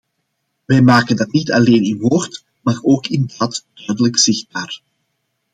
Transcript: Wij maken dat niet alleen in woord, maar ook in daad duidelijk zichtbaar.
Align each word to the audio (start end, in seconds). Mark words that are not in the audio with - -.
Wij 0.65 0.81
maken 0.81 1.15
dat 1.15 1.31
niet 1.31 1.51
alleen 1.51 1.83
in 1.83 1.97
woord, 1.99 2.45
maar 2.61 2.79
ook 2.81 3.07
in 3.07 3.29
daad 3.37 3.65
duidelijk 3.73 4.17
zichtbaar. 4.17 4.81